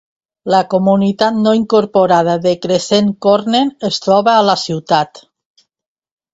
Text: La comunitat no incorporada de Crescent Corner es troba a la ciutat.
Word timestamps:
La 0.51 0.61
comunitat 0.69 1.37
no 1.41 1.53
incorporada 1.57 2.39
de 2.47 2.55
Crescent 2.65 3.13
Corner 3.27 3.63
es 3.93 4.03
troba 4.09 4.37
a 4.39 4.43
la 4.51 4.59
ciutat. 4.67 5.27